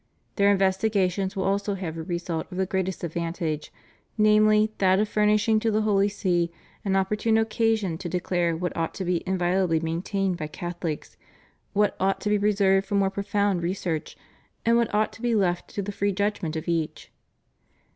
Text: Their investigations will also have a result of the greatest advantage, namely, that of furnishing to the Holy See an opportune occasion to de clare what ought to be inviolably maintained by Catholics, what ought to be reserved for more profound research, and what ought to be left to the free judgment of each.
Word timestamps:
Their 0.35 0.51
investigations 0.51 1.35
will 1.35 1.43
also 1.43 1.75
have 1.75 1.95
a 1.95 2.01
result 2.01 2.51
of 2.51 2.57
the 2.57 2.65
greatest 2.65 3.03
advantage, 3.03 3.71
namely, 4.17 4.71
that 4.79 4.97
of 4.99 5.07
furnishing 5.07 5.59
to 5.59 5.69
the 5.69 5.83
Holy 5.83 6.09
See 6.09 6.49
an 6.83 6.95
opportune 6.95 7.37
occasion 7.37 7.99
to 7.99 8.09
de 8.09 8.19
clare 8.19 8.57
what 8.57 8.75
ought 8.75 8.95
to 8.95 9.05
be 9.05 9.21
inviolably 9.27 9.79
maintained 9.79 10.37
by 10.37 10.47
Catholics, 10.47 11.17
what 11.73 11.95
ought 11.99 12.19
to 12.21 12.29
be 12.29 12.39
reserved 12.39 12.87
for 12.87 12.95
more 12.95 13.11
profound 13.11 13.61
research, 13.61 14.17
and 14.65 14.75
what 14.75 14.91
ought 14.91 15.13
to 15.13 15.21
be 15.21 15.35
left 15.35 15.67
to 15.75 15.83
the 15.83 15.91
free 15.91 16.11
judgment 16.13 16.55
of 16.55 16.67
each. 16.67 17.11